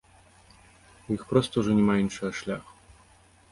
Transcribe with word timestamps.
У 1.09 1.17
іх 1.17 1.27
проста 1.33 1.53
ўжо 1.65 1.71
няма 1.81 1.95
іншага 2.07 2.31
шляху. 2.43 2.71